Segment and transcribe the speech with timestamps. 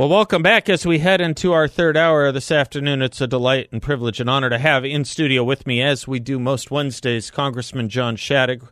[0.00, 3.02] Well, welcome back as we head into our third hour this afternoon.
[3.02, 6.18] It's a delight and privilege and honor to have in studio with me, as we
[6.18, 8.66] do most Wednesdays, Congressman John Shadegg,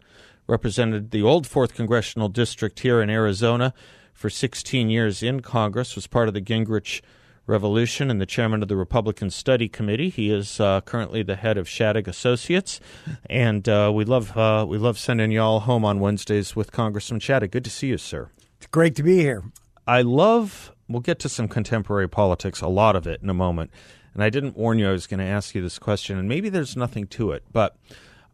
[0.46, 3.74] represented the old 4th Congressional District here in Arizona
[4.14, 7.02] for 16 years in Congress, was part of the Gingrich
[7.46, 10.08] Revolution and the chairman of the Republican Study Committee.
[10.08, 12.80] He is uh, currently the head of Shadegg Associates,
[13.28, 17.50] and uh, we love uh, we love sending y'all home on Wednesdays with Congressman Shadegg.
[17.50, 18.30] Good to see you, sir.
[18.56, 19.44] It's great to be here.
[19.86, 23.70] I love we'll get to some contemporary politics, a lot of it in a moment.
[24.14, 26.48] And I didn't warn you I was going to ask you this question, and maybe
[26.48, 27.76] there's nothing to it, but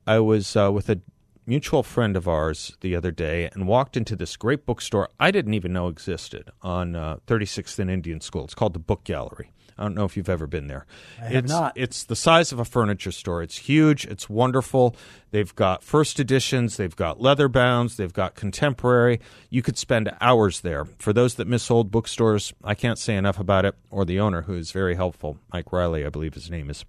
[0.06, 1.00] I was uh, with a
[1.46, 5.54] mutual friend of ours the other day and walked into this great bookstore I didn't
[5.54, 8.44] even know existed on uh, 36th and Indian School.
[8.44, 9.50] It's called the Book Gallery.
[9.76, 10.86] I don't know if you've ever been there.
[11.20, 11.72] I have it's, not.
[11.76, 13.42] It's the size of a furniture store.
[13.42, 14.04] It's huge.
[14.04, 14.94] It's wonderful.
[15.30, 16.76] They've got first editions.
[16.76, 17.96] They've got leather bounds.
[17.96, 19.20] They've got contemporary.
[19.50, 20.84] You could spend hours there.
[20.84, 23.74] For those that miss old bookstores, I can't say enough about it.
[23.90, 26.84] Or the owner, who is very helpful, Mike Riley, I believe his name is.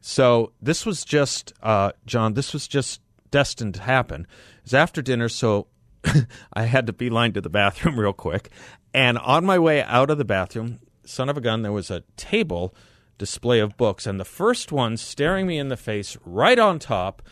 [0.00, 2.34] So this was just, uh, John.
[2.34, 4.22] This was just destined to happen.
[4.58, 5.66] It was after dinner, so
[6.52, 8.50] I had to beeline to the bathroom real quick.
[8.92, 12.02] And on my way out of the bathroom, son of a gun, there was a
[12.16, 12.74] table
[13.18, 17.22] display of books, and the first one staring me in the face, right on top,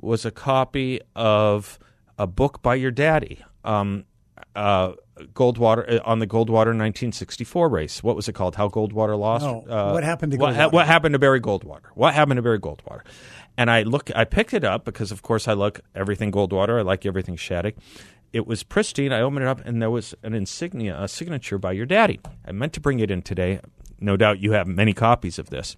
[0.00, 1.78] was a copy of
[2.18, 4.04] a book by your daddy, um,
[4.54, 4.92] uh,
[5.34, 8.02] Goldwater uh, on the Goldwater 1964 race.
[8.02, 8.56] What was it called?
[8.56, 9.44] How Goldwater lost?
[9.44, 10.72] No, Uh, what happened to what, Goldwater?
[10.72, 11.86] what happened to Barry Goldwater?
[11.94, 13.02] What happened to Barry Goldwater?
[13.58, 16.78] And I look, I picked it up because, of course, I like everything Goldwater.
[16.78, 17.74] I like everything Shadegg.
[18.32, 19.12] It was pristine.
[19.12, 22.20] I opened it up, and there was an insignia, a signature by your daddy.
[22.46, 23.60] I meant to bring it in today.
[23.98, 25.76] No doubt you have many copies of this.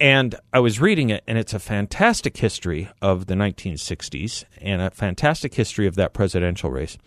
[0.00, 4.90] And I was reading it, and it's a fantastic history of the 1960s and a
[4.90, 6.98] fantastic history of that presidential race.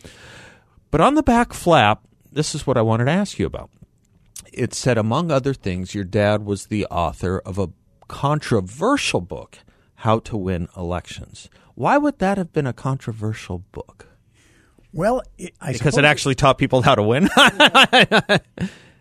[0.92, 3.70] But on the back flap, this is what I wanted to ask you about.
[4.54, 7.70] It said, among other things, your dad was the author of a
[8.08, 9.60] controversial book,
[9.96, 11.50] How to Win Elections.
[11.76, 14.08] Why would that have been a controversial book?
[14.98, 17.30] Well, it, I Because it actually taught people how to win?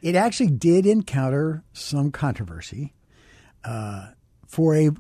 [0.03, 2.93] it actually did encounter some controversy
[3.65, 4.09] uh,
[4.47, 4.91] for a,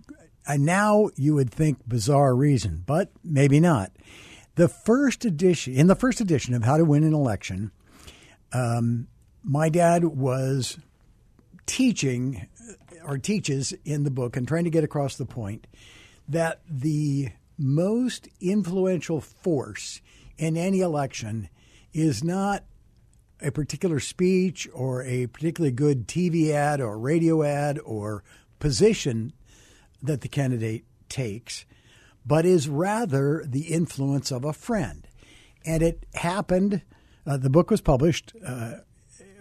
[0.46, 3.92] a now you would think bizarre reason, but maybe not.
[4.54, 7.72] The first edition, in the first edition of How to Win an Election,
[8.54, 9.08] um,
[9.44, 10.78] my dad was
[11.66, 12.48] teaching
[13.04, 15.66] or teaches in the book and trying to get across the point
[16.26, 20.00] that the most influential force
[20.38, 21.48] in any election
[21.92, 22.64] is not
[23.41, 28.24] a particular speech or a particularly good TV ad or radio ad or
[28.58, 29.32] position
[30.02, 31.64] that the candidate takes,
[32.24, 35.06] but is rather the influence of a friend.
[35.64, 36.82] And it happened,
[37.26, 38.76] uh, the book was published uh,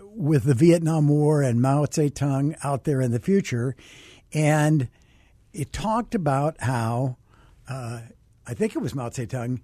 [0.02, 3.76] with the Vietnam War and Mao Zedong out there in the future.
[4.34, 4.90] And
[5.54, 7.18] it talked about how,
[7.68, 8.02] uh,
[8.48, 9.62] I think it was Mao Zedong,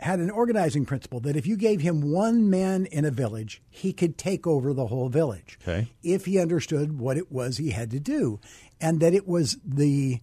[0.00, 3.92] had an organizing principle that if you gave him one man in a village, he
[3.92, 5.88] could take over the whole village Okay.
[6.02, 8.40] if he understood what it was he had to do,
[8.80, 10.20] and that it was the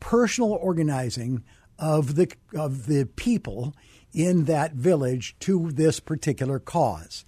[0.00, 1.44] personal organizing
[1.78, 3.74] of the of the people
[4.12, 7.24] in that village to this particular cause,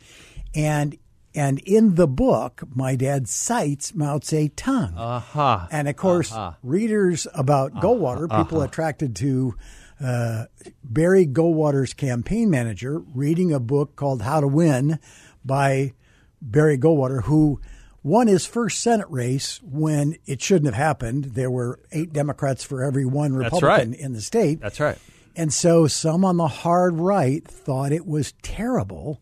[0.55, 0.97] and
[1.35, 4.95] and in the book, my dad cites Mao Zedong.
[4.97, 5.69] Aha.
[5.71, 8.45] And of course, readers about Goldwater, uh-huh.
[8.45, 8.69] people uh-huh.
[8.69, 9.55] attracted to
[10.03, 10.47] uh,
[10.83, 14.99] Barry Goldwater's campaign manager, reading a book called How to Win
[15.45, 15.93] by
[16.41, 17.61] Barry Goldwater, who
[18.03, 21.25] won his first Senate race when it shouldn't have happened.
[21.25, 24.01] There were eight Democrats for every one Republican right.
[24.01, 24.61] in the state.
[24.61, 24.99] That's right.
[25.37, 29.21] And so some on the hard right thought it was terrible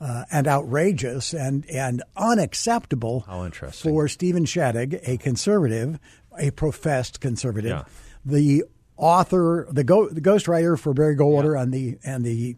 [0.00, 3.90] uh, and outrageous and, and unacceptable How interesting.
[3.90, 5.98] for Stephen Shadegg, a conservative,
[6.38, 7.84] a professed conservative, Yeah.
[8.24, 8.64] the
[8.98, 12.56] author, the, go, the ghostwriter for Barry Goldwater and the and the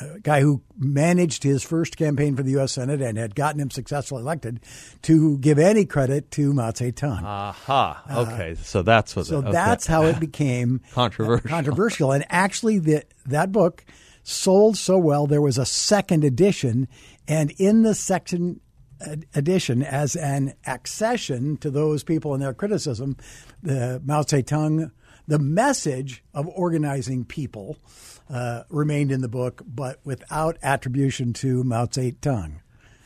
[0.00, 2.72] uh, guy who managed his first campaign for the U.S.
[2.72, 4.60] Senate and had gotten him successfully elected,
[5.02, 7.22] to give any credit to Mao Zedong.
[7.22, 8.02] Aha.
[8.10, 8.56] Okay.
[8.56, 9.26] so that's what.
[9.26, 9.52] So okay.
[9.52, 11.48] that's how it became Controversial.
[11.48, 13.84] Controversial, and actually, the, that book
[14.22, 15.26] sold so well.
[15.26, 16.88] There was a second edition,
[17.28, 18.60] and in the second
[19.00, 23.16] ed- edition, as an accession to those people and their criticism,
[23.62, 24.90] the Mao Zedong,
[25.26, 27.76] the message of organizing people
[28.30, 32.60] uh, remained in the book, but without attribution to Mao Zedong.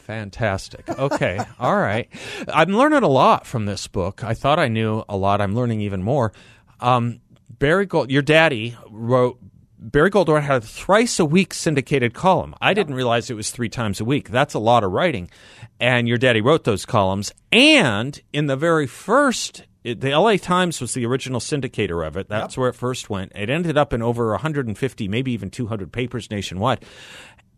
[0.08, 0.88] Fantastic.
[0.88, 1.38] Okay.
[1.60, 2.08] All right.
[2.52, 4.24] I'm learning a lot from this book.
[4.24, 5.40] I thought I knew a lot.
[5.40, 6.32] I'm learning even more.
[6.80, 7.20] Um,
[7.50, 9.38] Barry Gold, your daddy wrote
[9.80, 12.54] Barry Goldwater had a thrice a week syndicated column.
[12.60, 14.28] I didn't realize it was three times a week.
[14.28, 15.30] That's a lot of writing.
[15.78, 17.32] And your daddy wrote those columns.
[17.52, 19.64] And in the very first,
[19.94, 22.28] the LA Times was the original syndicator of it.
[22.28, 22.58] That's yep.
[22.58, 23.32] where it first went.
[23.34, 26.84] It ended up in over 150, maybe even 200 papers nationwide.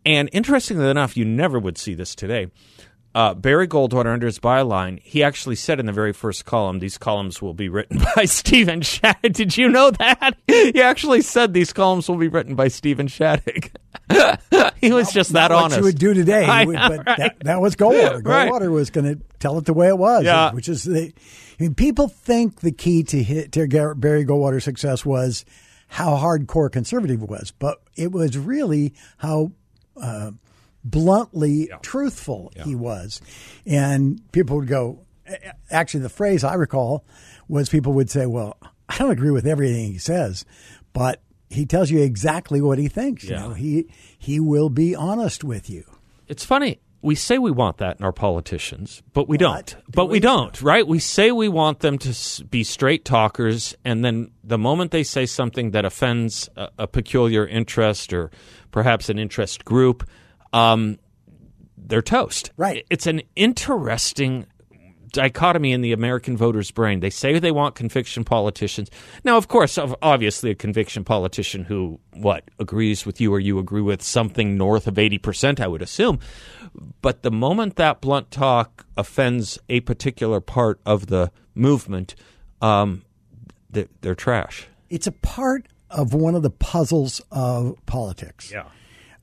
[0.05, 2.47] And interestingly enough, you never would see this today
[3.13, 6.97] uh, Barry Goldwater under his byline, he actually said in the very first column, these
[6.97, 9.33] columns will be written by Stephen Shadegg.
[9.33, 10.37] Did you know that?
[10.47, 13.71] He actually said these columns will be written by Stephen Shadegg.
[14.79, 15.71] he was not, just that honest.
[15.71, 17.17] What you would do today, know, but right?
[17.17, 18.21] that, that, was Goldwater.
[18.21, 18.69] Goldwater right.
[18.69, 20.51] was going to tell it the way it was, yeah.
[20.53, 21.13] which is the.
[21.59, 25.45] I mean, people think the key to hit to Barry Goldwater's success was
[25.87, 29.51] how hardcore conservative it was, but it was really how.
[30.01, 30.31] Uh,
[30.83, 31.77] bluntly yeah.
[31.77, 32.63] truthful yeah.
[32.63, 33.21] he was.
[33.65, 35.05] And people would go,
[35.69, 37.05] actually, the phrase I recall
[37.47, 38.57] was people would say, well,
[38.89, 40.45] I don't agree with everything he says,
[40.93, 43.23] but he tells you exactly what he thinks.
[43.23, 43.41] Yeah.
[43.41, 43.85] You know, he
[44.17, 45.83] he will be honest with you.
[46.27, 46.79] It's funny.
[47.03, 49.39] We say we want that in our politicians, but we what?
[49.39, 49.65] don't.
[49.65, 50.87] Do but we, we don't, right?
[50.87, 55.25] We say we want them to be straight talkers, and then the moment they say
[55.25, 58.29] something that offends a, a peculiar interest or
[58.69, 60.07] perhaps an interest group,
[60.53, 60.97] um,
[61.77, 62.51] they're toast.
[62.57, 62.85] Right.
[62.89, 64.45] It's an interesting
[65.11, 67.01] dichotomy in the American voter's brain.
[67.01, 68.89] They say they want conviction politicians.
[69.25, 73.81] Now, of course, obviously, a conviction politician who what agrees with you or you agree
[73.81, 76.19] with something north of eighty percent, I would assume.
[77.01, 82.15] But the moment that blunt talk offends a particular part of the movement,
[82.61, 83.03] um,
[83.69, 84.67] they're, they're trash.
[84.89, 88.49] It's a part of one of the puzzles of politics.
[88.49, 88.67] Yeah.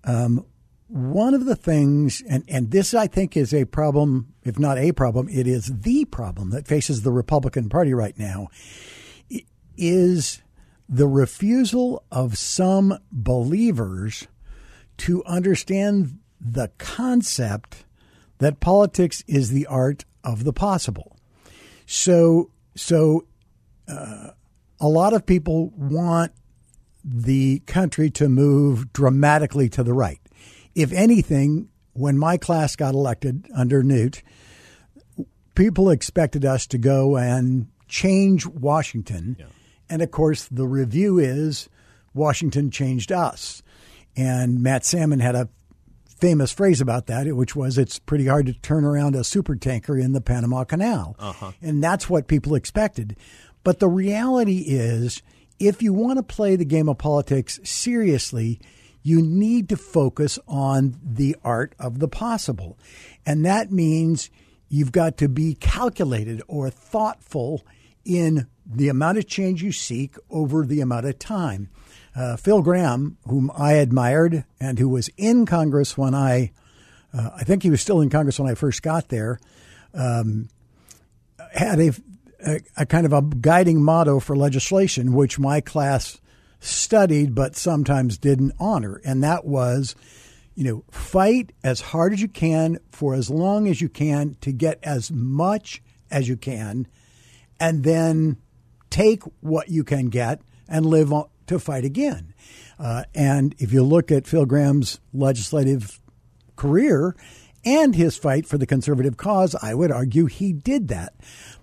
[0.04, 0.44] Um,
[0.88, 4.92] one of the things, and, and this I think is a problem, if not a
[4.92, 8.48] problem, it is the problem that faces the Republican Party right now,
[9.76, 10.42] is
[10.88, 14.26] the refusal of some believers
[14.96, 17.84] to understand the concept
[18.38, 21.16] that politics is the art of the possible.
[21.86, 23.26] So, so
[23.86, 24.30] uh,
[24.80, 26.32] a lot of people want
[27.04, 30.20] the country to move dramatically to the right
[30.74, 34.22] if anything, when my class got elected under Newt,
[35.54, 39.36] people expected us to go and change Washington.
[39.38, 39.46] Yeah.
[39.90, 41.68] And of course, the review is
[42.14, 43.62] Washington changed us.
[44.16, 45.48] And Matt Salmon had a
[46.18, 49.96] famous phrase about that, which was it's pretty hard to turn around a super tanker
[49.96, 51.16] in the Panama Canal.
[51.18, 51.52] Uh-huh.
[51.62, 53.16] And that's what people expected.
[53.64, 55.22] But the reality is,
[55.58, 58.60] if you want to play the game of politics seriously,
[59.08, 62.78] you need to focus on the art of the possible.
[63.24, 64.28] And that means
[64.68, 67.64] you've got to be calculated or thoughtful
[68.04, 71.70] in the amount of change you seek over the amount of time.
[72.14, 76.52] Uh, Phil Gramm, whom I admired and who was in Congress when I,
[77.14, 79.40] uh, I think he was still in Congress when I first got there,
[79.94, 80.48] um,
[81.54, 81.92] had a,
[82.46, 86.20] a, a, kind of a guiding motto for legislation, which my class
[86.60, 89.00] studied but sometimes didn't honor.
[89.04, 89.94] And that was,
[90.54, 94.52] you know, fight as hard as you can for as long as you can to
[94.52, 96.86] get as much as you can,
[97.60, 98.38] and then
[98.90, 101.12] take what you can get and live
[101.46, 102.32] to fight again.
[102.78, 106.00] Uh, and if you look at Phil Gramm's legislative
[106.56, 107.16] career
[107.64, 111.14] and his fight for the conservative cause, I would argue he did that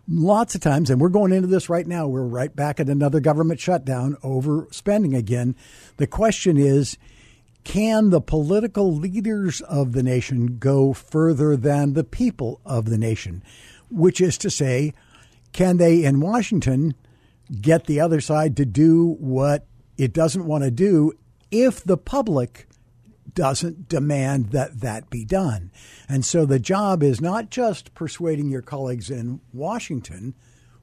[0.07, 3.19] lots of times, and we're going into this right now, we're right back at another
[3.19, 5.55] government shutdown over spending again.
[5.97, 6.97] The question is
[7.63, 13.43] can the political leaders of the nation go further than the people of the nation?
[13.89, 14.93] Which is to say,
[15.51, 16.93] can they in Washington
[17.61, 19.65] get the other side to do what
[19.97, 21.13] it doesn't want to do
[21.51, 22.67] if the public
[23.33, 25.71] doesn't demand that that be done.
[26.07, 30.35] And so the job is not just persuading your colleagues in Washington,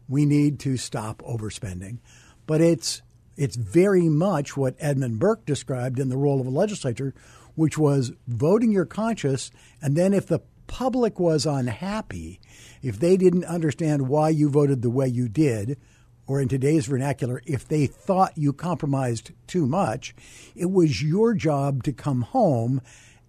[0.08, 1.98] we need to stop overspending,
[2.46, 3.02] but it's
[3.34, 7.14] it's very much what Edmund Burke described in the role of a legislator,
[7.54, 12.40] which was voting your conscience, and then if the public was unhappy,
[12.82, 15.78] if they didn't understand why you voted the way you did,
[16.26, 20.14] or in today's vernacular, if they thought you compromised too much,
[20.54, 22.80] it was your job to come home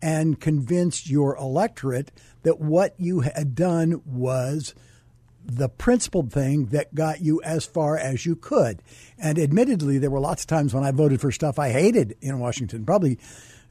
[0.01, 2.11] and convince your electorate
[2.43, 4.75] that what you had done was
[5.45, 8.81] the principled thing that got you as far as you could.
[9.17, 12.39] And admittedly, there were lots of times when I voted for stuff I hated in
[12.39, 13.19] Washington, probably.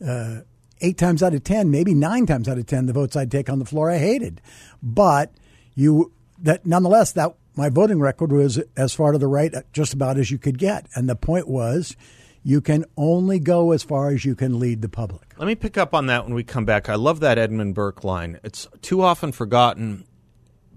[0.04, 0.40] Uh,
[0.82, 3.48] eight times out of ten, maybe nine times out of ten, the votes I'd take
[3.48, 4.40] on the floor I hated.
[4.82, 5.32] But
[5.74, 6.12] you
[6.42, 10.30] that nonetheless that my voting record was as far to the right just about as
[10.30, 10.86] you could get.
[10.94, 11.96] And the point was,
[12.42, 15.34] You can only go as far as you can lead the public.
[15.38, 16.88] Let me pick up on that when we come back.
[16.88, 18.40] I love that Edmund Burke line.
[18.42, 20.04] It's too often forgotten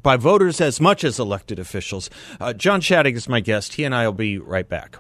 [0.03, 2.12] by voters as much as elected officials.
[2.39, 3.74] Uh, John Shadegg is my guest.
[3.74, 4.98] He and I will be right back.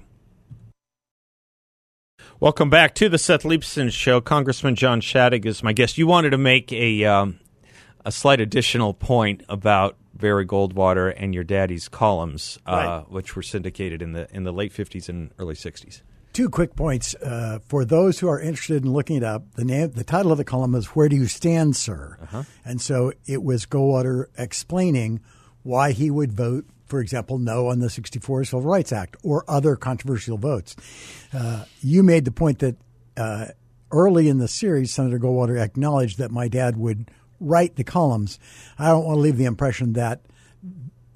[2.39, 4.19] Welcome back to the Seth Leibsohn Show.
[4.19, 5.97] Congressman John Shadegg is my guest.
[5.99, 7.39] You wanted to make a um,
[8.03, 13.11] a slight additional point about Barry Goldwater and your daddy's columns, uh, right.
[13.11, 16.01] which were syndicated in the in the late fifties and early sixties.
[16.33, 19.53] Two quick points uh, for those who are interested in looking it up.
[19.55, 22.43] The name, the title of the column is "Where Do You Stand, Sir?" Uh-huh.
[22.63, 25.21] and so it was Goldwater explaining
[25.63, 29.75] why he would vote for example, no on the 64 Civil Rights Act or other
[29.75, 30.75] controversial votes.
[31.33, 32.75] Uh, you made the point that
[33.17, 33.47] uh,
[33.91, 38.39] early in the series, Senator Goldwater acknowledged that my dad would write the columns.
[38.77, 40.21] I don't want to leave the impression that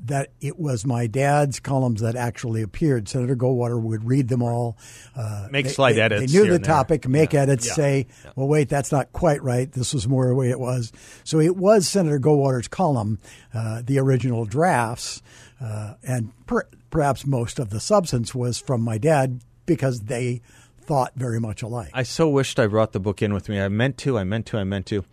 [0.06, 3.08] that it was my dad's columns that actually appeared.
[3.08, 4.78] Senator Goldwater would read them all,
[5.16, 6.32] uh, make they, slight they, edits.
[6.32, 7.12] They knew the topic, there.
[7.12, 7.42] make yeah.
[7.42, 7.74] edits, yeah.
[7.74, 8.32] say, yeah.
[8.36, 9.72] "Well, wait, that's not quite right.
[9.72, 10.92] This was more the way it was."
[11.24, 13.20] So it was Senator Goldwater's column,
[13.54, 15.22] uh, the original drafts,
[15.62, 20.42] uh, and per, perhaps most of the substance was from my dad because they
[20.82, 21.92] thought very much alike.
[21.94, 23.62] I so wished I brought the book in with me.
[23.62, 24.18] I meant to.
[24.18, 24.58] I meant to.
[24.58, 25.06] I meant to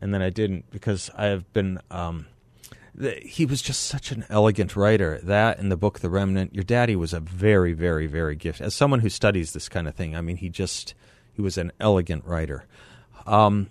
[0.00, 1.80] and then I didn't because I have been.
[1.90, 2.26] Um,
[3.22, 5.20] he was just such an elegant writer.
[5.22, 6.54] That and the book The Remnant.
[6.54, 8.66] Your daddy was a very, very, very gifted.
[8.66, 10.94] As someone who studies this kind of thing, I mean, he just
[11.32, 12.64] he was an elegant writer.
[13.26, 13.70] Um,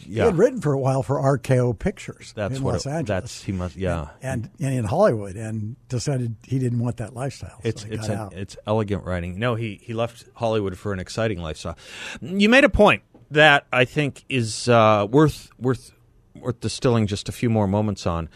[0.00, 0.06] yeah.
[0.06, 3.06] He had written for a while for RKO Pictures that's in what Los it, Angeles.
[3.06, 7.14] That's he must yeah, and, and, and in Hollywood, and decided he didn't want that
[7.14, 7.60] lifestyle.
[7.64, 9.38] It's so it's an, it's elegant writing.
[9.38, 11.76] No, he he left Hollywood for an exciting lifestyle.
[12.20, 15.92] You made a point that I think is uh, worth worth
[16.34, 18.28] worth distilling just a few more moments on.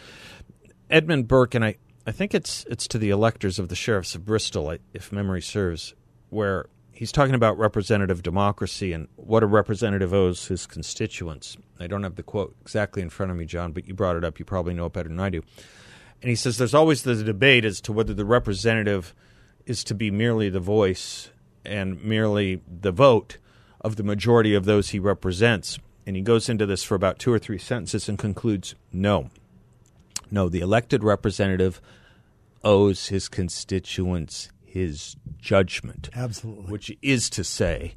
[0.91, 4.25] Edmund Burke, and I, I think it's it's to the electors of the sheriffs of
[4.25, 5.95] Bristol, if memory serves,
[6.31, 11.57] where he's talking about representative democracy and what a representative owes his constituents.
[11.81, 14.25] I don't have the quote exactly in front of me, John, but you brought it
[14.25, 14.39] up.
[14.39, 15.43] You probably know it better than I do.
[16.21, 19.15] And he says there's always the debate as to whether the representative
[19.67, 21.31] is to be merely the voice
[21.65, 23.39] and merely the vote
[23.83, 25.79] of the majority of those he represents.
[26.07, 29.31] And he goes into this for about two or three sentences and concludes no.
[30.31, 31.81] No, the elected representative
[32.65, 36.09] owes his constituents his judgment.
[36.15, 36.73] Absolutely.
[36.73, 37.95] Which is to say,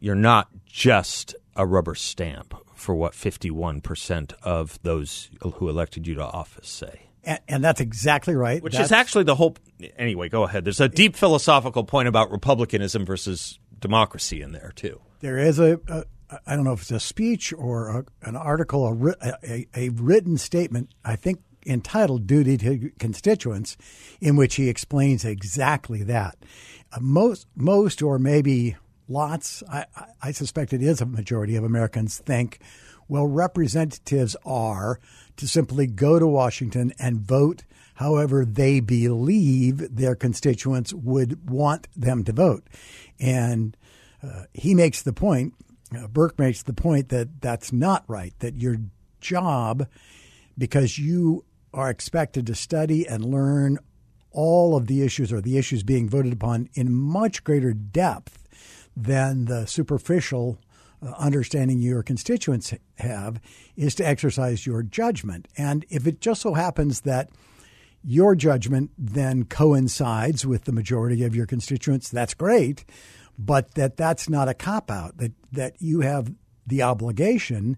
[0.00, 6.24] you're not just a rubber stamp for what 51% of those who elected you to
[6.24, 7.02] office say.
[7.24, 8.62] And, and that's exactly right.
[8.62, 9.56] Which that's, is actually the whole.
[9.96, 10.64] Anyway, go ahead.
[10.64, 15.00] There's a deep philosophical point about republicanism versus democracy in there, too.
[15.20, 16.04] There is a, a
[16.46, 20.38] I don't know if it's a speech or a, an article, a, a, a written
[20.38, 23.76] statement, I think entitled Duty to Constituents,
[24.20, 26.36] in which he explains exactly that.
[26.92, 28.76] Uh, most, most, or maybe
[29.06, 29.84] lots, I,
[30.22, 32.58] I suspect it is a majority of Americans think,
[33.06, 34.98] well, representatives are
[35.36, 37.64] to simply go to Washington and vote
[37.94, 42.66] however they believe their constituents would want them to vote.
[43.18, 43.76] And
[44.22, 45.54] uh, he makes the point,
[45.96, 48.76] uh, Burke makes the point that that's not right, that your
[49.20, 49.86] job,
[50.56, 53.78] because you are expected to study and learn
[54.30, 58.46] all of the issues or the issues being voted upon in much greater depth
[58.96, 60.58] than the superficial
[61.02, 63.40] uh, understanding your constituents have,
[63.76, 65.46] is to exercise your judgment.
[65.56, 67.30] And if it just so happens that
[68.04, 72.84] your judgment then coincides with the majority of your constituents, that's great
[73.38, 76.32] but that that's not a cop out, that, that you have
[76.66, 77.76] the obligation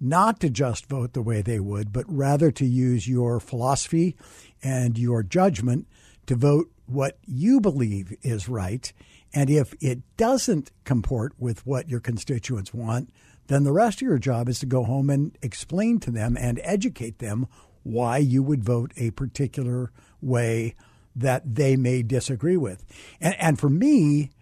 [0.00, 4.14] not to just vote the way they would, but rather to use your philosophy
[4.62, 5.86] and your judgment
[6.26, 8.92] to vote what you believe is right.
[9.32, 13.12] And if it doesn't comport with what your constituents want,
[13.46, 16.60] then the rest of your job is to go home and explain to them and
[16.62, 17.46] educate them
[17.86, 20.74] why you would vote a particular way
[21.14, 22.84] that they may disagree with.
[23.20, 24.32] And, and for me,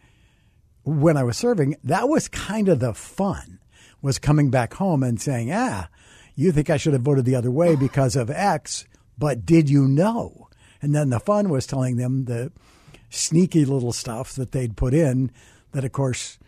[0.83, 3.61] when I was serving, that was kind of the fun,
[4.03, 5.89] was coming back home and saying, ah,
[6.35, 8.87] you think I should have voted the other way because of X,
[9.17, 10.49] but did you know?
[10.83, 12.51] And then the fun was telling them the
[13.11, 15.31] sneaky little stuff that they'd put in
[15.73, 16.39] that, of course,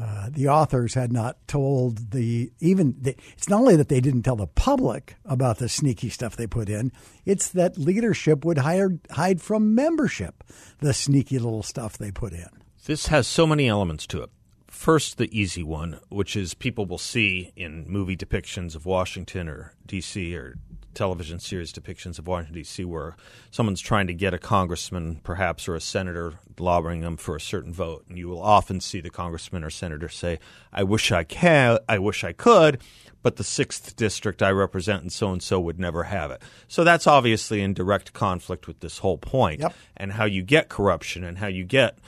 [0.00, 4.22] uh, the authors had not told the even the, it's not only that they didn't
[4.22, 6.90] tell the public about the sneaky stuff they put in
[7.24, 10.42] it's that leadership would hire, hide from membership
[10.80, 12.48] the sneaky little stuff they put in
[12.86, 14.30] this has so many elements to it.
[14.68, 19.72] First, the easy one, which is people will see in movie depictions of Washington or
[19.86, 20.36] D.C.
[20.36, 20.56] or
[20.94, 22.84] television series depictions of Washington D.C.
[22.84, 23.16] where
[23.50, 27.72] someone's trying to get a congressman, perhaps, or a senator, lobbying them for a certain
[27.72, 30.38] vote, and you will often see the congressman or senator say,
[30.72, 32.80] "I wish I can, I wish I could."
[33.22, 36.42] But the sixth district I represent and so and so would never have it.
[36.68, 39.74] So that's obviously in direct conflict with this whole point Yep.
[39.96, 41.98] and how you get corruption and how you get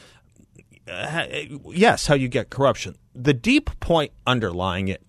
[0.88, 1.26] uh,
[1.70, 2.96] yes, how you get corruption.
[3.14, 5.02] The deep point underlying it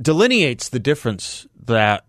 [0.00, 2.04] delineates the difference that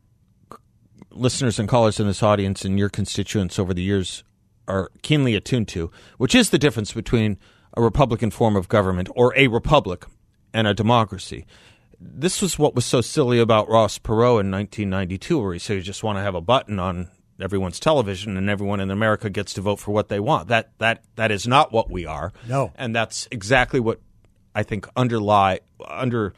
[1.11, 4.23] listeners and callers in this audience and your constituents over the years
[4.67, 7.37] are keenly attuned to, which is the difference between
[7.75, 10.05] a Republican form of government or a republic
[10.53, 11.45] and a democracy.
[11.99, 15.81] This was what was so silly about Ross Perot in 1992, where he said you
[15.81, 17.09] just want to have a button on
[17.41, 20.47] everyone's television and everyone in America gets to vote for what they want.
[20.47, 22.33] That that that is not what we are.
[22.47, 22.71] No.
[22.75, 23.99] and that's exactly what
[24.53, 26.33] I think underlie under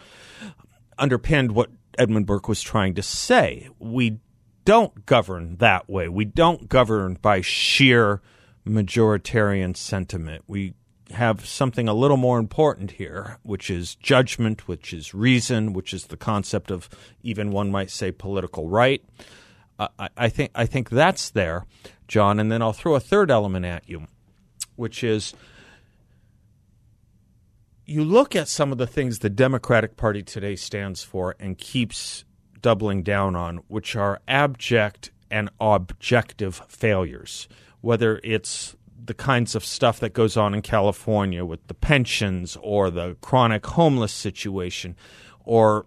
[0.98, 3.70] underpinned what Edmund Burke was trying to say.
[3.80, 4.20] We
[4.66, 6.10] don't govern that way.
[6.10, 8.22] We don't govern by sheer
[8.66, 10.44] majoritarian sentiment.
[10.48, 10.74] We
[11.12, 16.08] have something a little more important here, which is judgment, which is reason, which is
[16.08, 16.89] the concept of
[17.24, 19.04] even one might say political right.
[19.80, 21.66] I, I think I think that's there,
[22.08, 22.39] John.
[22.39, 24.08] And then I'll throw a third element at you,
[24.75, 25.34] which is
[27.88, 32.25] you look at some of the things the Democratic Party today stands for and keeps
[32.62, 37.48] doubling down on, which are abject and objective failures,
[37.79, 38.75] whether it's
[39.06, 43.65] the kinds of stuff that goes on in California with the pensions or the chronic
[43.65, 44.94] homeless situation
[45.46, 45.86] or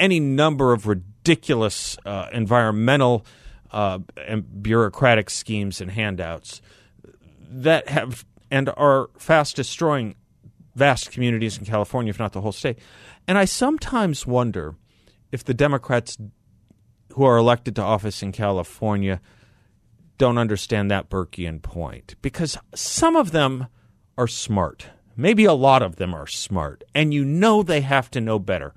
[0.00, 3.24] any number of ridiculous uh, environmental
[3.70, 6.60] uh, and bureaucratic schemes and handouts
[7.48, 10.14] that have and are fast destroying
[10.78, 12.78] vast communities in California, if not the whole state.
[13.26, 14.76] And I sometimes wonder
[15.32, 16.16] if the Democrats
[17.12, 19.20] who are elected to office in California
[20.16, 23.66] don't understand that Burkean point because some of them
[24.16, 24.86] are smart.
[25.16, 28.72] Maybe a lot of them are smart, and you know they have to know better.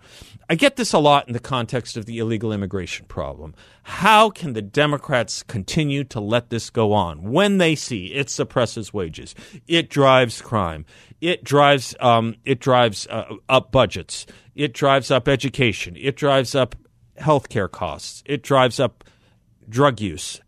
[0.52, 3.56] I get this a lot in the context of the illegal immigration problem.
[3.84, 8.94] How can the Democrats continue to let this go on when they see it suppresses
[8.94, 9.34] wages,
[9.66, 10.86] it drives crime,
[11.22, 16.76] it drives um, it drives uh, up budgets, it drives up education, it drives up
[17.18, 19.06] healthcare costs, it drives up
[19.70, 20.42] drug use,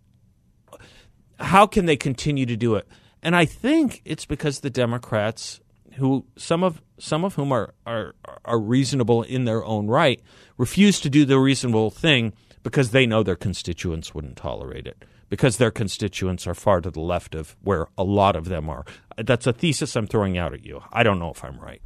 [1.40, 2.90] how can they continue to do it?
[3.22, 5.62] And I think it's because the Democrats,
[5.94, 10.22] who some of some of whom are are are reasonable in their own right,
[10.58, 12.32] refuse to do the reasonable thing
[12.64, 15.04] because they know their constituents wouldn't tolerate it.
[15.30, 18.86] Because their constituents are far to the left of where a lot of them are.
[19.18, 20.82] That's a thesis I'm throwing out at you.
[20.94, 21.82] I don't know if I'm right.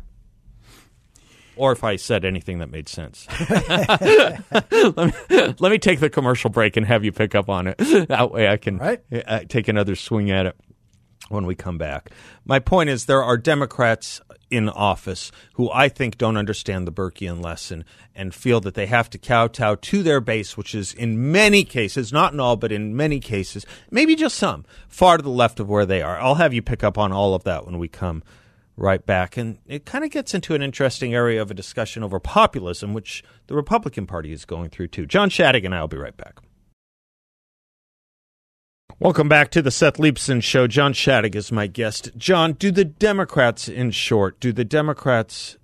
[1.55, 3.25] Or if I said anything that made sense.
[3.49, 5.13] let, me,
[5.59, 7.77] let me take the commercial break and have you pick up on it.
[8.09, 9.01] That way I can Right.
[9.25, 10.55] uh, take another swing at it
[11.29, 12.11] when we come back.
[12.45, 17.43] My point is there are Democrats in office who I think don't understand the Burkean
[17.43, 17.83] lesson
[18.15, 22.13] and feel that they have to kowtow to their base, which is in many cases,
[22.13, 25.69] not in all, but in many cases, maybe just some, far to the left of
[25.69, 26.19] where they are.
[26.19, 28.23] I'll have you pick up on all of that when we come
[28.77, 29.37] right back.
[29.37, 33.23] And it kind of gets into an interesting area of a discussion over populism, which
[33.47, 35.05] the Republican Party is going through too.
[35.05, 36.39] John Shadegg and I will be right back.
[38.99, 40.65] Welcome back to the Seth Leibsohn Show.
[40.65, 42.09] John Shadegg is my guest.
[42.17, 45.55] John, do the Democrats, in short, do the Democrats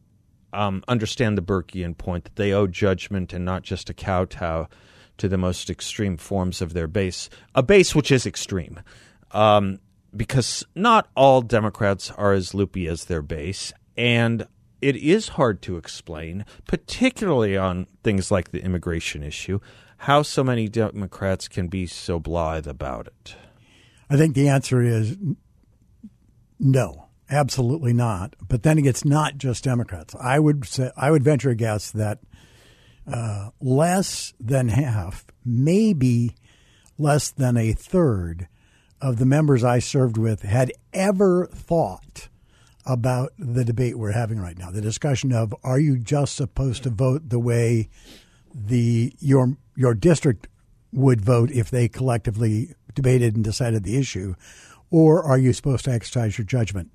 [0.54, 4.68] um, understand the Burkean point that they owe judgment and not just a kowtow
[5.18, 8.82] to the most extreme forms of their base, a base which is extreme?
[9.32, 9.80] Um,
[10.16, 14.46] because not all Democrats are as loopy as their base, and
[14.80, 19.60] it is hard to explain, particularly on things like the immigration issue,
[20.04, 23.36] how so many Democrats can be so blithe about it.
[24.10, 25.16] I think the answer is
[26.60, 28.36] no, absolutely not.
[28.46, 30.14] But then it's not just Democrats.
[30.20, 32.20] I would say I would venture a guess that
[33.08, 36.36] uh, less than half, maybe
[36.98, 38.50] less than a third
[39.00, 42.28] of the members I served with had ever thought
[42.86, 44.70] about the debate we're having right now.
[44.70, 47.88] The discussion of are you just supposed to vote the way
[48.54, 50.48] the your your district
[50.92, 54.36] would vote if they collectively debated and decided the issue,
[54.92, 56.92] or are you supposed to exercise your judgment?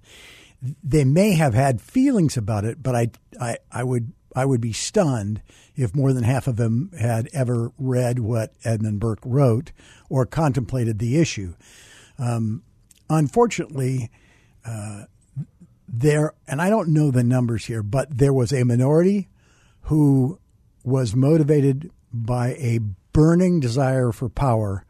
[0.82, 3.08] They may have had feelings about it, but I,
[3.40, 5.42] I, I would I would be stunned
[5.74, 9.72] if more than half of them had ever read what Edmund Burke wrote
[10.08, 11.54] or contemplated the issue.
[12.18, 12.62] Um,
[13.08, 14.10] unfortunately,
[14.64, 15.04] uh,
[15.88, 19.28] there, and I don't know the numbers here, but there was a minority
[19.82, 20.38] who
[20.84, 22.80] was motivated by a
[23.12, 24.84] burning desire for power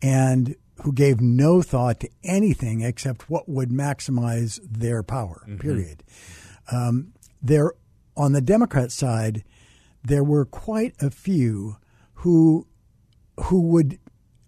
[0.00, 5.58] and who gave no thought to anything except what would maximize their power, mm-hmm.
[5.58, 6.02] period.
[6.70, 7.72] Um, there,
[8.16, 9.44] on the Democrat side,
[10.04, 11.76] there were quite a few
[12.14, 12.66] who
[13.44, 13.98] who would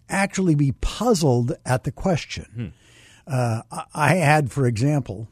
[0.09, 2.74] actually be puzzled at the question.
[3.27, 3.33] Hmm.
[3.33, 3.62] Uh,
[3.94, 5.29] I had, for example,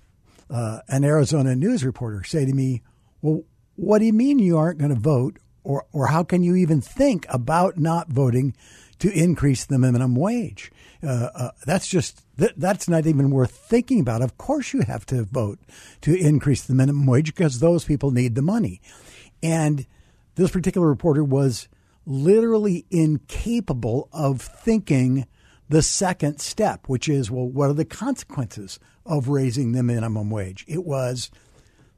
[0.49, 2.83] uh, an Arizona news reporter say to me,
[3.21, 3.42] "Well,
[3.77, 6.81] what do you mean you aren't going to vote, or or how can you even
[6.81, 8.55] think about not voting
[8.98, 10.70] to increase the minimum wage?"
[11.03, 14.22] Uh, uh, that's just th- that's not even worth thinking about.
[14.22, 15.59] Of course, you have to vote
[16.03, 18.81] to increase the minimum wage because those people need the money.
[19.42, 19.87] And
[20.37, 21.68] this particular reporter was
[22.07, 25.27] literally incapable of thinking
[25.68, 30.64] the second step, which is, well, what are the consequences of raising the minimum wage?
[30.68, 31.31] It was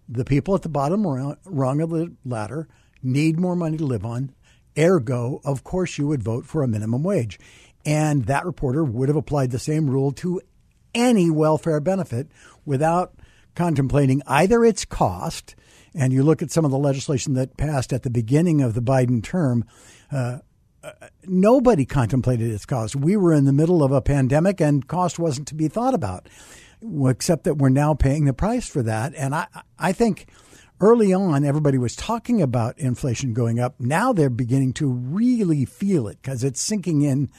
[0.09, 2.69] the people at the bottom rung of the ladder
[3.05, 4.35] need more money to live on.
[4.77, 7.39] Ergo, of course, you would vote for a minimum wage.
[7.87, 10.41] And that reporter would have applied the same rule to
[10.95, 12.29] any welfare benefit
[12.65, 13.15] without
[13.55, 15.55] contemplating either its cost,
[15.95, 18.83] and you look at some of the legislation that passed at the beginning of the
[18.83, 19.65] Biden term,
[20.11, 20.39] uh,
[20.83, 20.91] uh,
[21.25, 22.97] nobody contemplated its cost.
[22.97, 26.29] We were in the middle of a pandemic, and cost wasn't to be thought about,
[27.07, 29.15] except that we're now paying the price for that.
[29.15, 29.47] And I,
[29.79, 30.27] I think
[30.81, 33.79] early on, everybody was talking about inflation going up.
[33.79, 37.31] Now they're beginning to really feel it because it's sinking in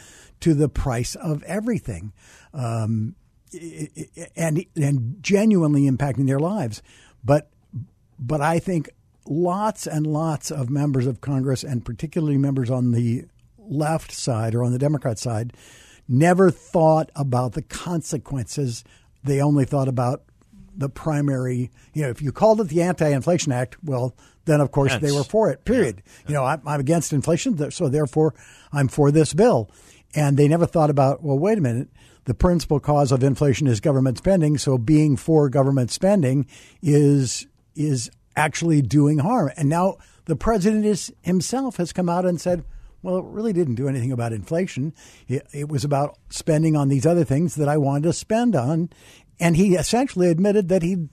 [0.42, 2.14] to the price of everything,
[2.54, 3.16] um,
[4.36, 6.82] and and genuinely impacting their lives.
[7.24, 7.50] But
[8.20, 8.90] but I think
[9.26, 13.26] lots and lots of members of Congress, and particularly members on the
[13.58, 15.54] left side or on the Democrat side,
[16.08, 18.84] never thought about the consequences.
[19.24, 20.24] They only thought about
[20.78, 24.72] the primary, you know, if you called it the Anti Inflation Act, well, then of
[24.72, 26.04] course they were for it, period.
[26.06, 26.28] Yeah.
[26.28, 28.36] You know, I'm, I'm against inflation, so therefore
[28.72, 29.70] I'm for this bill.
[30.14, 31.90] And they never thought about, well, wait a minute,
[32.26, 36.48] the principal cause of inflation is government spending, so being for government spending
[36.82, 39.52] is is actually doing harm.
[39.58, 42.64] And now the president is himself has come out and said,
[43.06, 44.94] well, it really didn't do anything about inflation.
[45.28, 48.90] It, it, was about spending on these other things that I wanted to spend on.
[49.40, 51.08] And he essentially admitted that he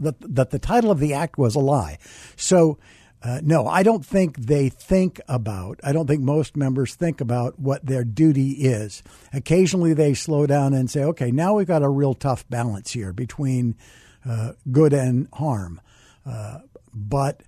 [0.00, 1.98] that, that the title of the act was a lie.
[2.36, 2.78] So,
[3.20, 7.58] uh, no, I don't think they think about, I don't think most members think about
[7.58, 9.02] what their duty is.
[9.32, 13.12] Occasionally they slow down and say, okay, now we've got a real tough balance here
[13.12, 13.74] between
[14.24, 15.80] uh, good and harm.
[16.24, 16.58] Uh,
[16.94, 17.42] but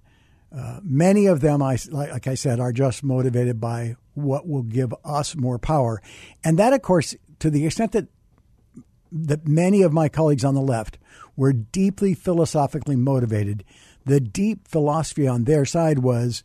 [0.53, 4.93] uh, many of them, I, like I said, are just motivated by what will give
[5.05, 6.03] us more power.
[6.43, 8.09] And that, of course, to the extent that
[9.13, 10.99] that many of my colleagues on the left
[11.37, 13.65] were deeply philosophically motivated,
[14.05, 16.43] the deep philosophy on their side was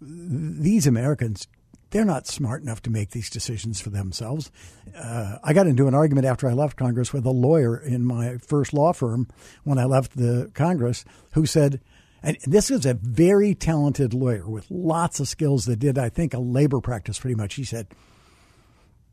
[0.00, 1.46] these Americans
[1.92, 4.50] they're not smart enough to make these decisions for themselves.
[4.96, 8.38] Uh, I got into an argument after I left Congress with a lawyer in my
[8.38, 9.28] first law firm
[9.62, 11.80] when I left the Congress who said,
[12.22, 16.34] and this is a very talented lawyer with lots of skills that did, I think,
[16.34, 17.54] a labor practice pretty much.
[17.54, 17.88] He said,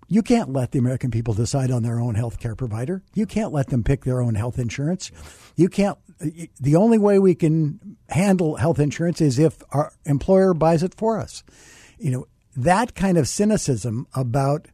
[0.09, 3.03] you can't let the American people decide on their own health care provider.
[3.13, 5.11] You can't let them pick their own health insurance.
[5.55, 5.97] You can't.
[6.59, 11.19] The only way we can handle health insurance is if our employer buys it for
[11.19, 11.43] us.
[11.99, 14.67] You know, that kind of cynicism about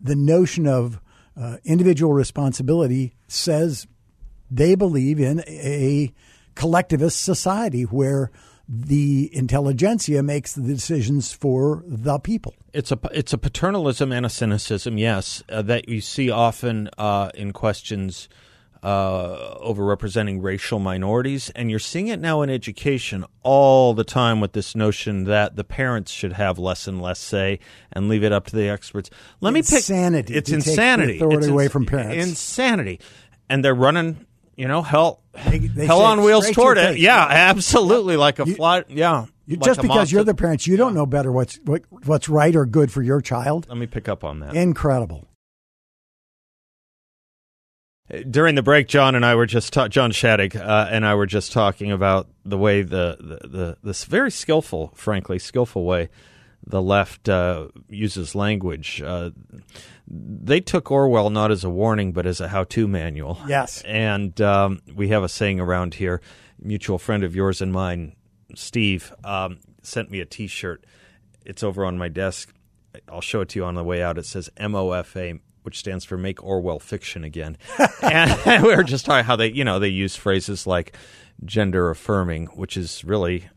[0.00, 1.00] the notion of
[1.36, 3.86] uh, individual responsibility says
[4.50, 6.14] they believe in a
[6.54, 8.30] collectivist society where
[8.72, 12.54] the intelligentsia makes the decisions for the people.
[12.72, 17.30] It's a it's a paternalism and a cynicism, yes, uh, that you see often uh,
[17.34, 18.28] in questions
[18.84, 21.50] uh, overrepresenting racial minorities.
[21.50, 25.64] And you're seeing it now in education all the time with this notion that the
[25.64, 27.58] parents should have less and less say
[27.92, 29.10] and leave it up to the experts.
[29.40, 30.36] Let insanity me pick.
[30.36, 31.16] It's insanity.
[31.16, 32.24] authority it's away from parents.
[32.24, 33.00] Insanity.
[33.48, 34.26] And they're running,
[34.60, 36.98] you know, hell, they, they hell on wheels toward it.
[36.98, 38.18] Yeah, absolutely.
[38.18, 38.84] Like a fly.
[38.90, 39.24] Yeah.
[39.46, 42.54] You, like just because you're the parents, you don't know better what's what, what's right
[42.54, 43.66] or good for your child.
[43.70, 44.54] Let me pick up on that.
[44.54, 45.26] Incredible
[48.28, 51.26] during the break, John and I were just ta- John Shadegg uh, and I were
[51.26, 56.08] just talking about the way the, the, the this very skillful, frankly skillful way
[56.66, 59.02] the left uh, uses language.
[59.02, 59.30] Uh,
[60.06, 63.38] they took Orwell not as a warning, but as a how-to manual.
[63.46, 66.20] Yes, and um, we have a saying around here.
[66.60, 68.14] Mutual friend of yours and mine,
[68.54, 70.84] Steve, um, sent me a T-shirt.
[71.46, 72.52] It's over on my desk.
[73.08, 74.18] I'll show it to you on the way out.
[74.18, 77.56] It says MOFA, which stands for Make Orwell Fiction Again.
[78.02, 80.96] and we were just talking how they, you know, they use phrases like
[81.44, 83.48] gender affirming, which is really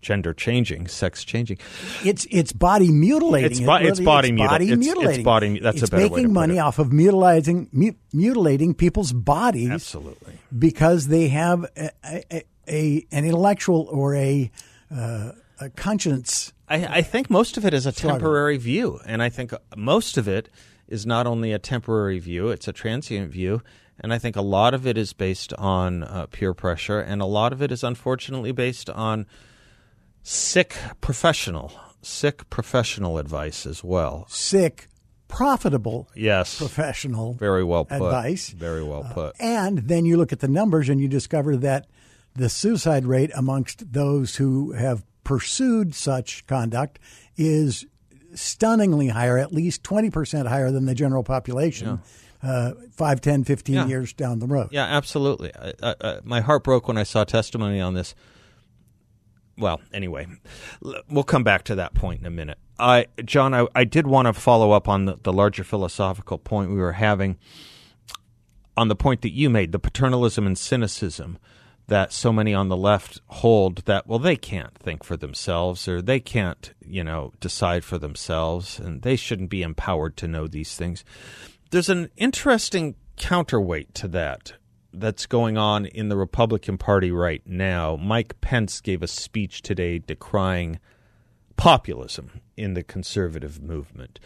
[0.00, 1.58] gender changing, sex changing.
[2.04, 3.50] It's it's body mutilating.
[3.50, 5.14] It's, It bo- it's body, it's mutil- body it's- mutilating.
[5.20, 5.58] It's body.
[5.60, 6.60] That's it's a better making way to put money it.
[6.60, 10.34] off of mutilating mu- mutilating people's bodies Absolutely.
[10.58, 14.50] because they have a, a, a an intellectual or a,
[14.94, 16.52] uh, a conscience.
[16.68, 18.18] I, I think most of it is a Struggle.
[18.18, 20.48] temporary view, and I think most of it
[20.88, 23.62] is not only a temporary view; it's a transient view.
[24.00, 27.26] And I think a lot of it is based on uh, peer pressure, and a
[27.26, 29.24] lot of it is unfortunately based on
[30.24, 31.70] sick professional,
[32.02, 34.26] sick professional advice as well.
[34.28, 34.88] sick,
[35.28, 37.96] profitable Yes, professional very well put.
[37.96, 38.48] advice.
[38.50, 39.34] Very well put.
[39.38, 41.86] And then you look at the numbers and you discover that
[42.34, 46.98] the suicide rate amongst those who have pursued such conduct
[47.36, 47.86] is
[48.34, 52.00] stunningly higher, at least 20% higher than the general population,
[52.42, 53.86] uh, 5, 10, 15 Yeah.
[53.86, 54.68] years down the road.
[54.72, 55.52] Yeah, absolutely.
[55.54, 58.14] I, I, I, my heart broke when I saw testimony on this.
[59.56, 60.26] Well, anyway,
[61.08, 62.58] we'll come back to that point in a minute.
[62.78, 66.70] I, John, I, I did want to follow up on the, the larger philosophical point
[66.70, 67.38] we were having
[68.76, 71.38] on the point that you made, the paternalism and cynicism
[71.86, 76.00] that so many on the left hold that well they can't think for themselves or
[76.00, 80.76] they can't you know decide for themselves and they shouldn't be empowered to know these
[80.76, 81.04] things
[81.70, 84.54] there's an interesting counterweight to that
[84.94, 87.96] that's going on in the Republican Party right now.
[87.96, 90.78] Mike Pence gave a speech today decrying
[91.56, 94.18] populism in the conservative movement.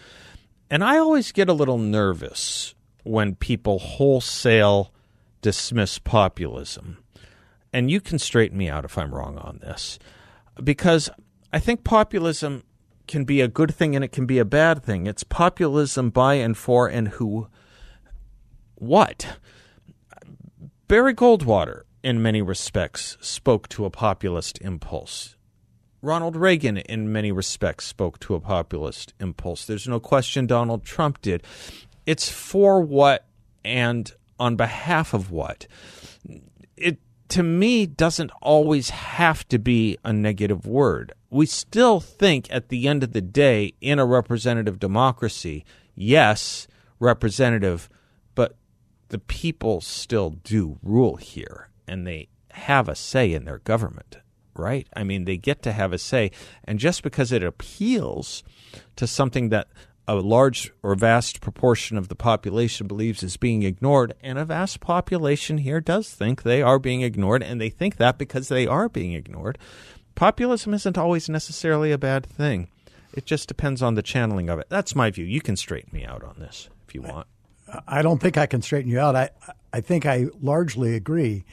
[0.70, 4.92] And I always get a little nervous when people wholesale
[5.40, 6.98] dismiss populism.
[7.72, 9.98] And you can straighten me out if I'm wrong on this.
[10.62, 11.10] Because
[11.52, 12.64] I think populism
[13.06, 15.06] can be a good thing and it can be a bad thing.
[15.06, 17.48] It's populism by and for and who
[18.74, 19.38] what?
[20.88, 25.36] Barry Goldwater, in many respects, spoke to a populist impulse.
[26.00, 29.66] Ronald Reagan, in many respects, spoke to a populist impulse.
[29.66, 31.42] There's no question Donald Trump did.
[32.06, 33.26] It's for what
[33.62, 35.66] and on behalf of what.
[36.74, 36.96] It,
[37.28, 41.12] to me, doesn't always have to be a negative word.
[41.28, 46.66] We still think at the end of the day, in a representative democracy, yes,
[46.98, 47.90] representative,
[49.08, 54.18] the people still do rule here and they have a say in their government,
[54.54, 54.86] right?
[54.94, 56.30] I mean, they get to have a say.
[56.64, 58.42] And just because it appeals
[58.96, 59.68] to something that
[60.06, 64.80] a large or vast proportion of the population believes is being ignored, and a vast
[64.80, 68.88] population here does think they are being ignored, and they think that because they are
[68.88, 69.58] being ignored,
[70.14, 72.68] populism isn't always necessarily a bad thing.
[73.12, 74.68] It just depends on the channeling of it.
[74.70, 75.26] That's my view.
[75.26, 77.26] You can straighten me out on this if you want.
[77.86, 79.16] I don't think I can straighten you out.
[79.16, 79.30] I,
[79.72, 81.44] I think I largely agree.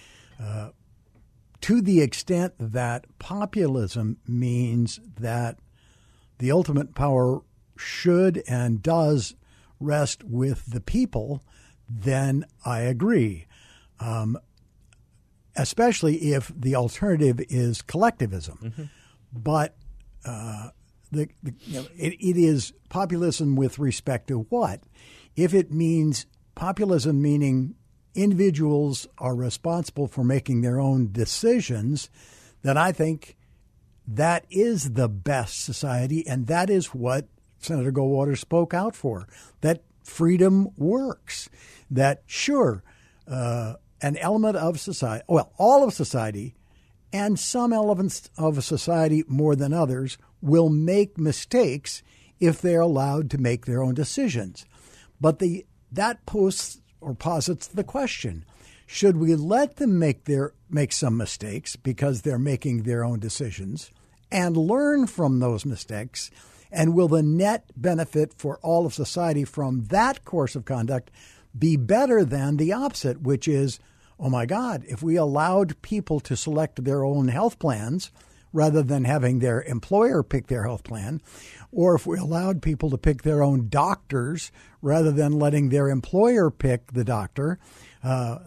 [0.41, 0.69] Uh,
[1.61, 5.57] to the extent that populism means that
[6.37, 7.41] the ultimate power
[7.77, 9.35] should and does
[9.79, 11.43] rest with the people,
[11.89, 13.47] then I agree.
[13.99, 14.37] Um,
[15.55, 18.89] especially if the alternative is collectivism.
[19.33, 19.75] But
[20.25, 20.69] uh,
[21.11, 24.81] the, the, you know, it, it is populism with respect to what?
[25.35, 27.75] If it means populism meaning
[28.13, 32.09] individuals are responsible for making their own decisions,
[32.61, 33.35] then I think
[34.07, 37.27] that is the best society, and that is what
[37.59, 39.27] Senator Goldwater spoke out for.
[39.61, 41.49] That freedom works.
[41.89, 42.83] That sure,
[43.27, 46.55] uh, an element of society, well, all of society,
[47.11, 52.03] and some elements of society more than others will make mistakes
[52.39, 54.65] if they're allowed to make their own decisions.
[55.19, 58.45] But the that posts or posits the question:
[58.85, 63.91] Should we let them make their make some mistakes because they're making their own decisions,
[64.31, 66.31] and learn from those mistakes?
[66.71, 71.09] And will the net benefit for all of society from that course of conduct
[71.57, 73.79] be better than the opposite, which is,
[74.19, 78.11] oh my God, if we allowed people to select their own health plans
[78.51, 81.21] rather than having their employer pick their health plan,
[81.75, 84.49] or if we allowed people to pick their own doctors
[84.81, 87.59] rather than letting their employer pick the doctor,
[88.01, 88.39] uh,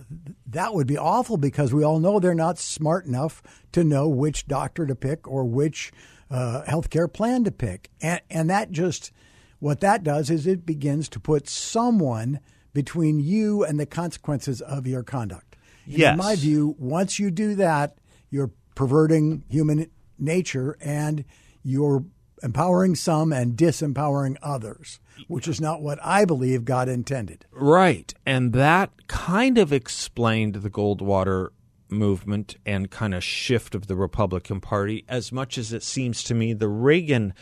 [0.47, 4.47] that would be awful because we all know they're not smart enough to know which
[4.49, 5.93] doctor to pick or which
[6.31, 7.91] uh, healthcare plan to pick.
[8.01, 9.13] And, and that just,
[9.59, 12.41] what that does is it begins to put someone
[12.73, 15.55] between you and the consequences of your conduct.
[15.85, 16.13] And Yes.
[16.13, 17.99] In my view, once you do that,
[18.31, 21.27] you're perverting human nature and
[21.63, 22.05] you're
[22.43, 27.47] empowering some and disempowering others, which is not what I believe God intended.
[27.51, 28.13] Right.
[28.25, 31.49] And that kind of explained the Goldwater
[31.91, 36.35] movement and kind of shift of the Republican Party as much as it seems to
[36.35, 37.33] me the Reagan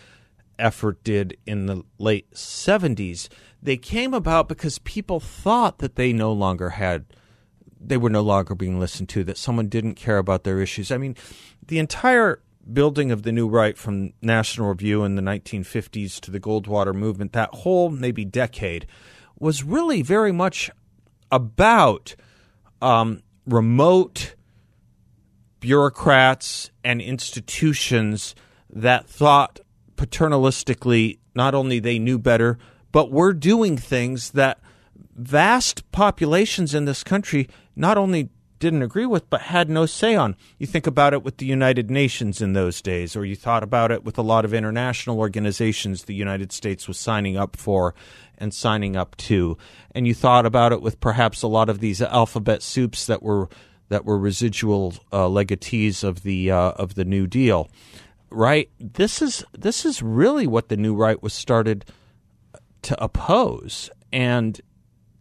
[0.59, 3.29] effort did in the late 70s.
[3.63, 7.07] They came about because people thought that they no longer had
[7.79, 10.91] they were no longer being listened to, that someone didn't care about their issues.
[10.91, 11.15] I mean,
[11.67, 12.41] the entire
[12.73, 17.33] building of the new right from National Review in the 1950s to the Goldwater movement,
[17.33, 18.87] that whole maybe decade,
[19.39, 20.71] was really very much
[21.31, 22.17] about
[22.81, 24.35] um, remote
[25.61, 28.35] bureaucrats and institutions
[28.71, 29.61] that thought
[29.97, 32.59] paternalistically not only they knew better,
[32.93, 34.61] but were doing things that
[35.15, 40.37] vast populations in this country not only didn't agree with, but had no say on.
[40.59, 43.91] You think about it with the United Nations in those days, or you thought about
[43.91, 47.95] it with a lot of international organizations the United States was signing up for
[48.39, 49.57] and signing up to,
[49.95, 53.49] and you thought about it with perhaps a lot of these alphabet soups that were
[53.89, 57.71] that were residual uh, legatees of the uh, of the New Deal.
[58.31, 58.71] Right.
[58.79, 61.85] This is this is really what the new right was started
[62.83, 64.61] to oppose, and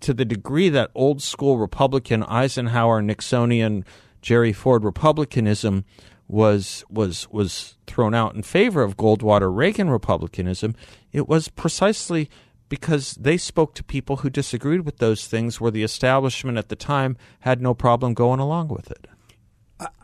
[0.02, 3.84] to the degree that old school Republican Eisenhower Nixonian
[4.22, 5.86] Jerry Ford Republicanism
[6.28, 10.76] was was was thrown out in favor of Goldwater Reagan Republicanism,
[11.12, 12.30] it was precisely
[12.68, 16.76] because they spoke to people who disagreed with those things where the establishment at the
[16.76, 19.08] time had no problem going along with it.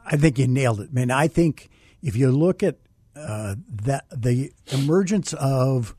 [0.05, 1.09] I think you nailed it, I man.
[1.09, 1.69] I think
[2.03, 2.77] if you look at
[3.15, 5.95] uh, that the emergence of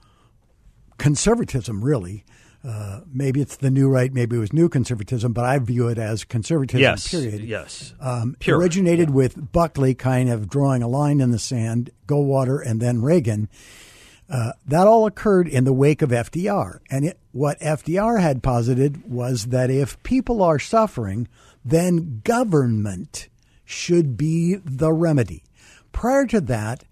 [0.99, 2.25] conservatism, really,
[2.65, 5.99] uh, maybe it's the new right, maybe it was new conservatism, but I view it
[5.99, 6.81] as conservatism.
[6.81, 7.43] Yes, period.
[7.43, 7.93] yes.
[8.01, 9.15] Um, originated yeah.
[9.15, 13.49] with Buckley kind of drawing a line in the sand, Goldwater, and then Reagan.
[14.31, 19.11] Uh, that all occurred in the wake of FDR, and it, what FDR had posited
[19.11, 21.29] was that if people are suffering,
[21.65, 23.29] then government
[23.65, 25.43] should be the remedy.
[25.91, 26.85] Prior to that,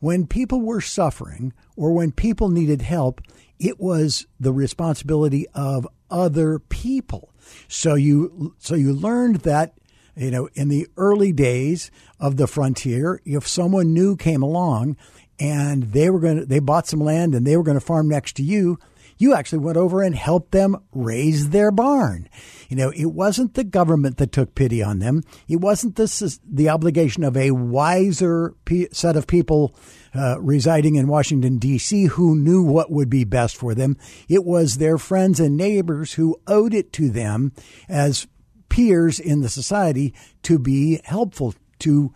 [0.00, 3.20] when people were suffering or when people needed help,
[3.58, 7.30] it was the responsibility of other people.
[7.68, 9.74] So you so you learned that
[10.16, 14.96] you know in the early days of the frontier, if someone new came along
[15.38, 18.08] and they were going to they bought some land and they were going to farm
[18.08, 18.78] next to you,
[19.20, 22.26] you actually went over and helped them raise their barn.
[22.70, 25.22] You know, it wasn't the government that took pity on them.
[25.46, 28.54] It wasn't the, the obligation of a wiser
[28.92, 29.76] set of people
[30.14, 33.98] uh, residing in Washington, D.C., who knew what would be best for them.
[34.26, 37.52] It was their friends and neighbors who owed it to them
[37.90, 38.26] as
[38.70, 42.14] peers in the society to be helpful to,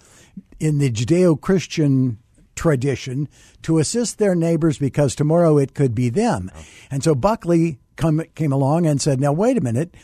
[0.58, 2.18] in the Judeo Christian
[2.54, 3.28] tradition
[3.62, 6.50] to assist their neighbors because tomorrow it could be them.
[6.90, 9.94] And so Buckley come, came along and said, now, wait a minute.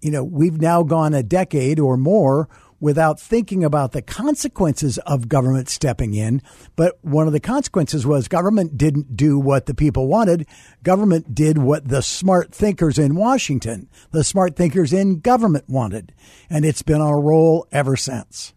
[0.00, 2.48] You know, we've now gone a decade or more
[2.80, 6.42] without thinking about the consequences of government stepping in.
[6.74, 10.46] But one of the consequences was government didn't do what the people wanted.
[10.82, 16.12] Government did what the smart thinkers in Washington, the smart thinkers in government wanted.
[16.50, 18.52] And it's been our role ever since.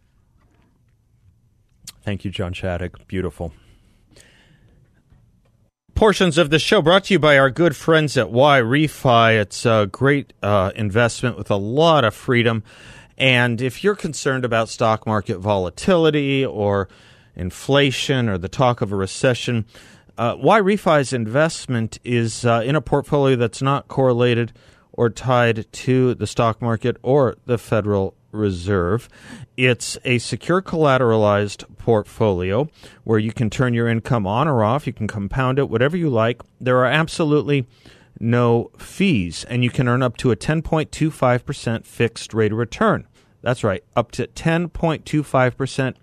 [2.09, 3.05] Thank you, John Shadegg.
[3.05, 3.53] Beautiful.
[5.93, 9.39] Portions of the show brought to you by our good friends at YRefy.
[9.39, 12.63] It's a great uh, investment with a lot of freedom.
[13.15, 16.89] And if you're concerned about stock market volatility or
[17.35, 19.67] inflation or the talk of a recession,
[20.17, 24.51] uh, Refy's investment is uh, in a portfolio that's not correlated
[24.93, 29.09] or tied to the stock market or the Federal Reserve.
[29.57, 32.67] It's a secure collateralized portfolio
[33.03, 34.85] where you can turn your income on or off.
[34.85, 36.41] You can compound it, whatever you like.
[36.59, 37.67] There are absolutely
[38.19, 43.07] no fees, and you can earn up to a 10.25% fixed rate of return.
[43.41, 45.95] That's right, up to 10.25%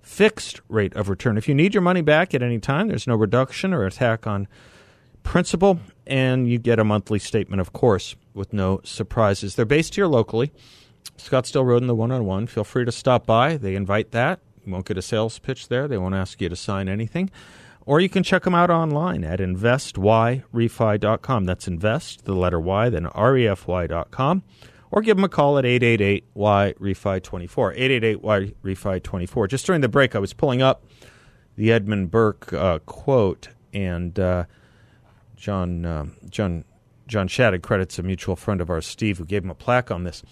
[0.00, 1.36] fixed rate of return.
[1.36, 4.46] If you need your money back at any time, there's no reduction or attack on
[5.24, 9.56] principal, and you get a monthly statement, of course, with no surprises.
[9.56, 10.52] They're based here locally,
[11.10, 12.46] Scottsdale Road in the one on one.
[12.46, 13.56] Feel free to stop by.
[13.56, 14.40] They invite that.
[14.64, 17.30] You won't get a sales pitch there, they won't ask you to sign anything.
[17.84, 21.44] Or you can check them out online at investyrefy.com.
[21.44, 24.42] That's invest, the letter Y, then refy.com
[24.90, 27.78] or give them a call at 888-Y-REFY24.
[27.78, 29.48] 888-Y-REFY24.
[29.48, 30.84] Just during the break, I was pulling up
[31.56, 34.46] the Edmund Burke uh, quote, and uh,
[35.36, 36.64] John uh, John
[37.06, 40.04] John Shadegg credits a mutual friend of ours, Steve, who gave him a plaque on
[40.04, 40.22] this.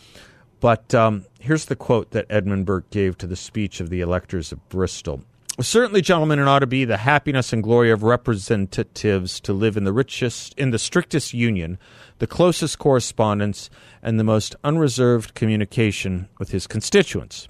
[0.65, 4.51] But um, here's the quote that Edmund Burke gave to the speech of the electors
[4.51, 5.23] of Bristol.
[5.61, 9.85] Certainly, gentlemen, it ought to be the happiness and glory of representatives to live in
[9.85, 11.77] the richest, in the strictest union,
[12.19, 13.69] the closest correspondence,
[14.03, 17.47] and the most unreserved communication with his constituents.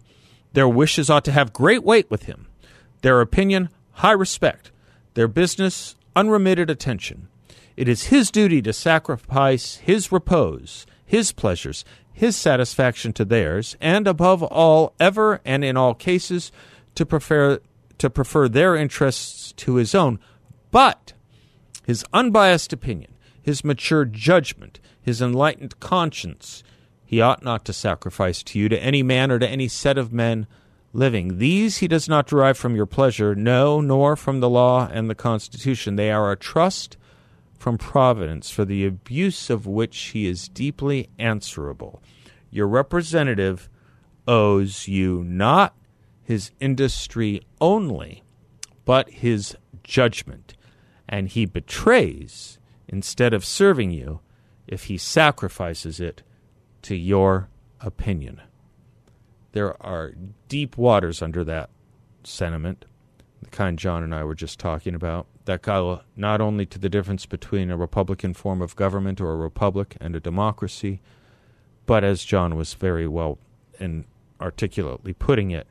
[0.53, 2.49] Their wishes ought to have great weight with him,
[3.03, 4.73] their opinion, high respect,
[5.15, 7.29] their business, unremitted attention.
[7.77, 11.85] It is his duty to sacrifice his repose, his pleasures,
[12.15, 16.53] his satisfaction to theirs, and above all, ever and in all cases,
[16.95, 17.59] to prefer
[17.99, 20.19] to prefer their interests to his own,
[20.71, 21.13] but
[21.85, 26.65] his unbiased opinion, his mature judgment, his enlightened conscience,
[27.05, 30.13] he ought not to sacrifice to you, to any man or to any set of
[30.13, 30.47] men
[30.93, 31.39] living.
[31.39, 35.15] These he does not derive from your pleasure, no, nor from the law and the
[35.15, 35.97] Constitution.
[35.97, 36.97] They are a trust
[37.65, 42.03] from Providence, for the abuse of which he is deeply answerable.
[42.51, 43.71] Your representative
[44.29, 45.75] owes you not
[46.23, 48.23] his industry only,
[48.85, 50.53] but his judgment.
[51.09, 54.21] And he betrays instead of serving you
[54.67, 56.23] if he sacrifices it
[56.83, 57.49] to your
[57.81, 58.43] opinion.
[59.53, 60.13] There are
[60.51, 61.71] deep waters under that
[62.25, 62.85] sentiment,
[63.45, 66.89] the kind John and I were just talking about, that go not only to the
[66.89, 71.01] difference between a Republican form of government or a republic and a democracy,
[71.87, 73.39] but as John was very well
[73.79, 74.05] and
[74.41, 75.67] articulately putting it,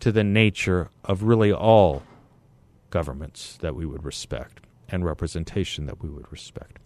[0.00, 2.02] to the nature of really all
[2.90, 6.78] governments that we would respect and representation that we would respect.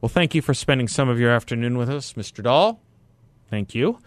[0.00, 2.42] Well, thank you for spending some of your afternoon with us, Mr.
[2.42, 2.80] Dahl.
[3.48, 3.98] Thank you.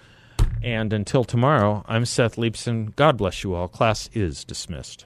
[0.62, 2.96] And until tomorrow, I'm Seth Leibsohn.
[2.96, 3.68] God bless you all.
[3.68, 5.06] Class is dismissed.